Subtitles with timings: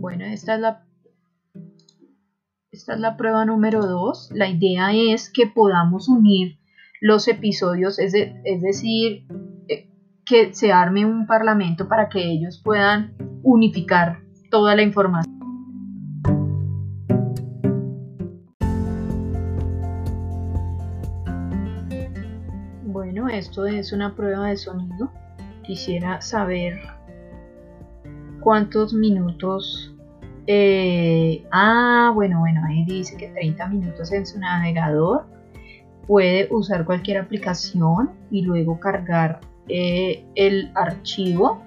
[0.00, 0.82] Bueno, esta es la,
[2.72, 4.30] esta es la prueba número 2.
[4.32, 6.58] La idea es que podamos unir
[7.02, 9.26] los episodios, es, es decir,
[9.68, 9.90] eh,
[10.24, 15.38] que se arme un parlamento para que ellos puedan unificar toda la información.
[22.86, 25.12] Bueno, esto es una prueba de sonido.
[25.62, 26.99] Quisiera saber
[28.40, 29.94] cuántos minutos.
[30.46, 35.26] Eh, ah, bueno, bueno, ahí dice que 30 minutos en su navegador.
[36.06, 41.62] Puede usar cualquier aplicación y luego cargar eh, el archivo